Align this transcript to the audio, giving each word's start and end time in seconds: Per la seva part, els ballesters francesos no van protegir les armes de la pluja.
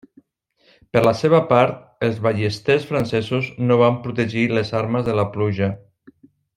Per 0.95 1.03
la 1.07 1.11
seva 1.19 1.41
part, 1.51 1.75
els 2.07 2.17
ballesters 2.29 2.89
francesos 2.93 3.53
no 3.69 3.81
van 3.85 4.03
protegir 4.09 4.49
les 4.59 4.77
armes 4.83 5.09
de 5.11 5.19
la 5.23 5.31
pluja. 5.37 5.73